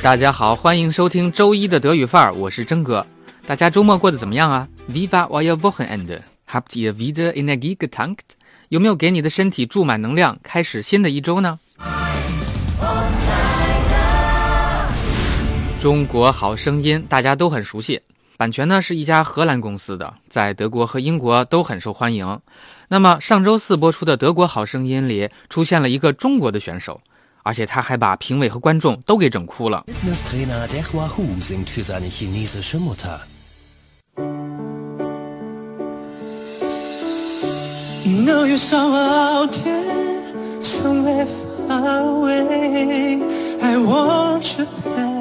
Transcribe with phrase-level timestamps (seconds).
[0.00, 3.04] 大家好，欢迎收听周一的德语范儿，我是真哥。
[3.44, 6.20] 大家周末过得怎么样啊？Wie war euer Wochenende?
[6.48, 8.36] Habt ihr wieder Energie getankt?
[8.68, 11.58] 有没有给你的身体注满能量，开始新的一周呢？
[15.82, 18.00] 中国好声音大家都很熟悉，
[18.36, 22.40] 版权呢是一家荷兰公司的，在德国和英国都很受欢迎。
[22.86, 27.00] 那么上周四播出的德国好声音里出现了一个中国的选手。
[27.47, 29.85] 而且他还把评委和观众都给整哭了。
[29.87, 33.19] Fitnesstrainer Dehua Hu singt für seine chinesische Mutter.
[38.05, 41.25] You know you're somewhere out there, somewhere
[41.67, 43.21] far away.
[43.61, 45.13] I want you back.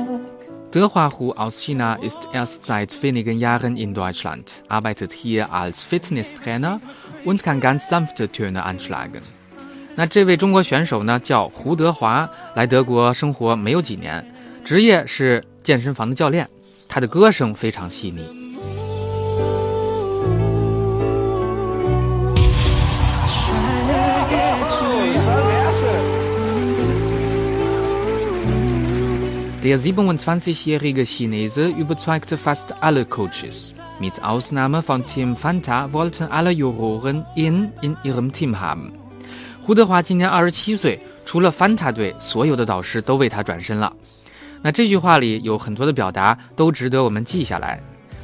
[0.72, 6.80] 德华湖 aus China ist erst seit wenigen Jahren in Deutschland, arbeitet hier als Fitnesstrainer
[7.26, 9.20] und kann ganz sanfte Töne anschlagen.
[9.99, 14.23] 那这位中国选手呢，叫胡德华，来德国生活没有几年，
[14.63, 16.47] 职业是健身房的教练。
[16.87, 18.21] 他的歌声非常细腻。
[29.63, 33.73] Der 27-jährige Chinese überzeugte fast alle Coaches.
[33.99, 38.93] Mit Ausnahme von Tim Fanta wollten alle Juroren ihn in ihrem Team haben.
[39.67, 43.93] 胡德华今年二十七岁，除了翻插队，所有的导师都为他转身了。
[44.61, 47.77] 那这句话里有很多的表达都值得我们记下来。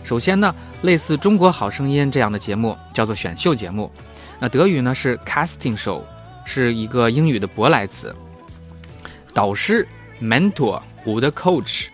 [0.05, 3.91] 首先呢，类似《中国好声音》这样的节目叫做选秀节目，
[4.39, 6.01] 那德语呢是 casting show，
[6.45, 8.15] 是一个英语的舶来词。
[9.33, 9.85] 导师
[10.21, 11.87] mentor，我的 coach。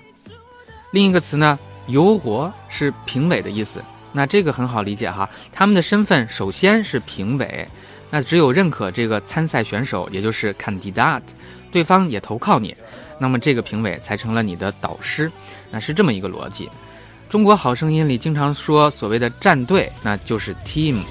[0.92, 3.84] 另一个词呢，游活是评委的意思。
[4.12, 7.68] 那这个很好理解哈，他们的身份首先是评委。
[8.12, 11.22] 那只有认可这个参赛选手，也就是 candidate，
[11.72, 12.76] 对方也投靠你，
[13.20, 15.32] 那么这个评委才成了你的导师。
[15.70, 16.70] 那是这么一个逻辑。
[17.30, 21.04] 中国好声音里经常说所谓的战队，那就是 team。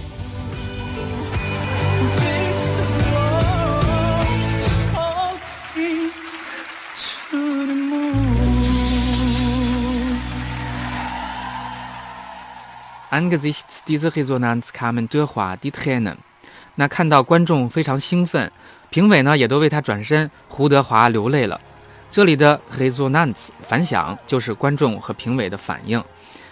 [13.11, 16.17] Angesichts dieser Resonanz kamen durch die Tränen。
[16.81, 18.49] 那看到观众非常兴奋，
[18.89, 21.61] 评委呢也都为他转身，胡德华流泪了。
[22.09, 26.00] 这里的 resonance 反响就是观众和评委的反应。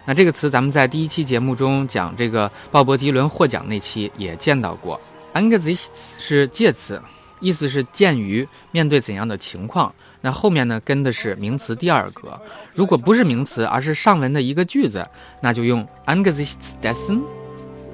[0.04, 5.00] 那这个词咱们在第一期节目中讲这个鲍勃迪伦获奖那期也见到过。
[5.32, 7.00] Angesichts 是介词，
[7.38, 9.94] 意思是鉴于面对怎样的情况。
[10.20, 12.36] 那后面呢跟的是名词第二格。
[12.74, 15.06] 如果不是名词，而是上文的一个句子，
[15.40, 17.22] 那就用 Angesichts dessen。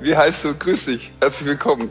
[0.03, 0.54] Wie heißt du?
[0.54, 1.10] Grüß dich.
[1.20, 1.91] Herzlich willkommen.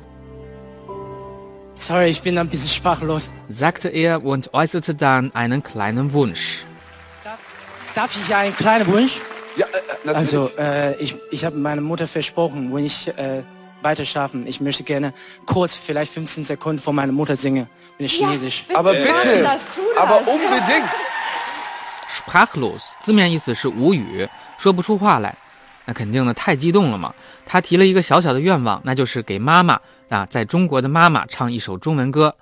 [1.74, 3.32] Sorry, ich bin ein bisschen sprachlos.
[3.48, 6.64] sagte er und äußerte dann einen kleinen Wunsch.
[7.94, 9.20] Darf ich einen kleinen Wunsch?
[9.56, 9.70] Ja, äh,
[10.04, 10.16] natürlich.
[10.16, 13.42] Also, äh, ich, ich habe meiner Mutter versprochen, wenn ich äh,
[13.82, 15.12] weiter schaffen, ich möchte gerne
[15.46, 17.66] kurz, vielleicht 15 Sekunden vor meiner Mutter singen,
[17.96, 18.64] bin ich Chinesisch.
[18.74, 20.02] aber bitte, das, tu das.
[20.02, 20.88] aber unbedingt.
[22.08, 24.28] Sprachlos 字面意思是无语，
[24.58, 25.34] 说不出话来。
[25.85, 27.13] 那肯定呢，太激动了嘛。
[27.45, 32.35] 他提了一个小小的愿望，那就是给妈妈啊，在中国的妈妈唱一首中文歌。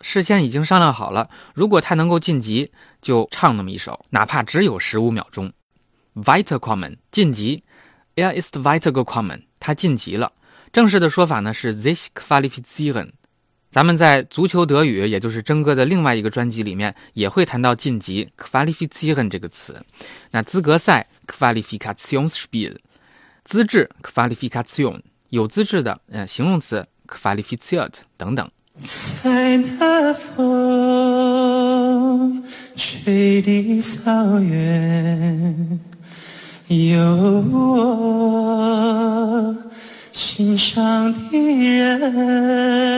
[0.00, 2.70] 事先已经商量好了，如果他能够晋级，
[3.02, 5.52] 就唱那么一首，哪怕只有十五秒钟。
[6.14, 7.64] Weiterkommen 晋级
[8.16, 10.32] ，Er ist weitergekommen，他晋级了。
[10.72, 13.10] 正式的说法呢是 sich qualifizieren。
[13.70, 19.76] 咱们在足球德语，也就是征哥的另外一个专辑里面，也会谈到晋级 qualifizieren 这个词。
[20.30, 22.76] 那资格赛 Qualifikationsspiel，
[23.44, 28.48] 资质 Qualifikation，有资质的，呃，形容词 qualifiziert 等等。
[28.78, 30.44] 在那风
[32.76, 35.80] 吹的草原，
[36.68, 36.98] 有
[37.50, 38.37] 我
[40.37, 42.93] 心上的人。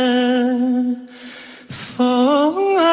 [1.69, 2.83] 风啊，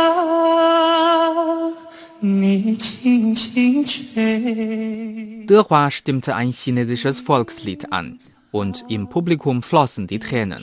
[2.20, 5.44] 你轻轻吹。
[5.46, 8.17] 德华 stimmte ein chinesisches Volkslied an
[8.52, 10.62] und im Publikum flossen die Tränen.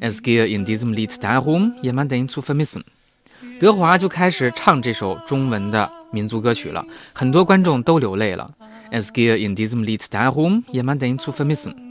[0.00, 2.84] Es gehe in diesem Lied darum, jemanden zu vermissen.
[3.58, 6.84] 德华就开始唱这首中文的民族歌曲了，
[7.14, 8.52] 很多观众都流泪了。
[8.92, 11.81] Es gehe in diesem Lied darum, jemanden zu vermissen.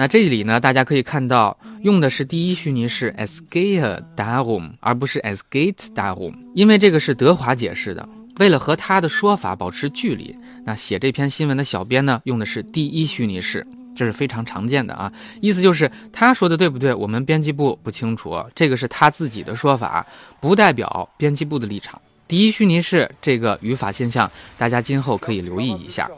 [0.00, 8.08] 那这里呢，大家可以看到用的是第一虚拟式 es gehe darum，而不是 es geht darum，因为这个是德华解释的。
[8.36, 10.32] 为了和他的说法保持距离，
[10.64, 13.66] 那写这篇新闻的小编呢，用的是第一虚拟式，
[13.96, 15.12] 这是非常常见的啊。
[15.40, 16.94] 意思就是他说的对不对？
[16.94, 20.06] 我们编辑部不清楚，这个是他自己的说法，
[20.40, 22.00] 不代表编辑部的立场。
[22.28, 26.08] 第一虚拟式这个语法现象，大家今后可以留意一下。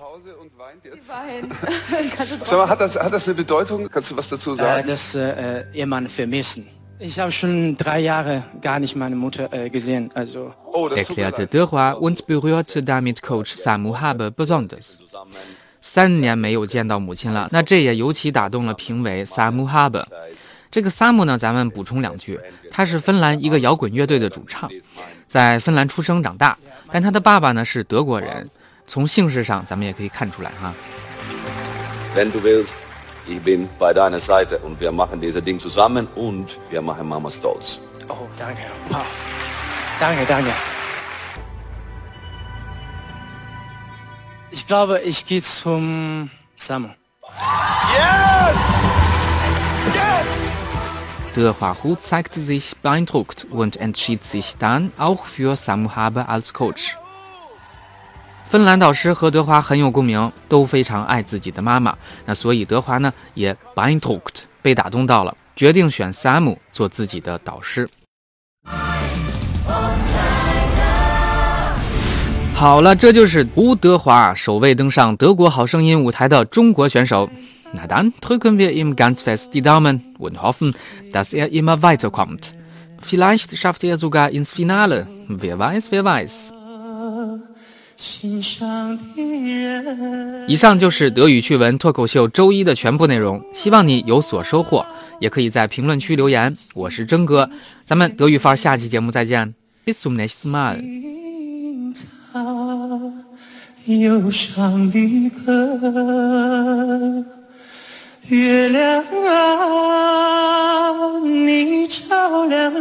[2.44, 3.90] Sag mal, hat das, hat das eine Bedeutung?
[3.90, 4.88] Kannst du was dazu Äh, sagen?
[4.88, 6.68] dass äh, Ehemann vermissen.
[7.00, 10.10] Ich habe schon drei Jahre gar nicht meine Mutter äh, gesehen.
[10.14, 15.00] Also Oh, das tut mir erklärte leid.德华 und berührte damit Coach Samu Habe besonders。
[15.82, 20.06] 三年没有见到母亲了，那这也尤其打动了评委 Samu Habe。
[20.72, 22.40] 这个 Samu 呢，咱们补充两句，
[22.72, 24.70] 他是芬兰一个摇滚乐队的主唱，
[25.28, 26.58] 在芬兰出生长大，
[26.92, 28.50] 但他的爸爸呢是德国人，
[28.90, 30.74] 从姓氏上咱们也可以看出来哈。
[32.16, 32.76] Wenn du willst,
[33.28, 37.30] ich bin bei deiner Seite und wir machen dieses Ding zusammen und wir machen Mama
[37.30, 37.80] stolz.
[38.08, 38.62] oh, danke.
[38.90, 39.02] Wow.
[40.00, 40.52] Danke, danke.
[44.52, 46.90] Ich glaube, ich gehe zum Samu.
[47.94, 48.58] Yes!
[49.94, 50.28] Yes!
[51.36, 56.98] Der Huahu zeigte sich beeindruckt und entschied sich dann auch für Samu Habe als Coach。
[58.51, 61.97] 芬兰导师和德华很有共鸣，都非常爱自己的妈妈。
[62.27, 67.89] 那所以德华呢也 beeindruckt 被打动到了，决定选 Samu 做自己的导师。
[72.53, 77.31] 好了，这就是胡德华首位登上德国好声音舞台的中国选手。
[77.73, 80.75] Na dann drücken wir ihm ganz fest die Daumen und hoffen,
[81.13, 82.53] dass er immer weiterkommt.
[83.01, 85.07] Vielleicht schafft er sogar ins Finale.
[85.29, 86.51] Wer weiß, wer weiß.
[88.01, 90.49] 心上的人。
[90.49, 94.85] 以上就是德语趣闻脱口秀周一的全部内容，希望你有所收获。
[95.19, 96.57] 也可以在评论区留言。
[96.73, 97.51] 我是真哥，
[97.85, 99.55] 咱们德语范儿下期节目再见
[99.85, 100.79] ，bis zum nächsten Mal。
[103.85, 107.27] 忧伤的歌，
[108.29, 112.73] 月亮啊，你照亮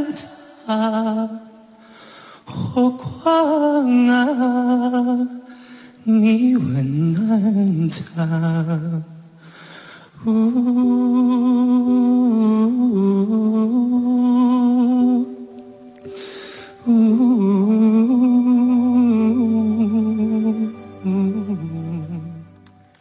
[0.65, 1.27] 它；
[2.45, 4.78] 火光啊，
[6.31, 9.03] 你温暖他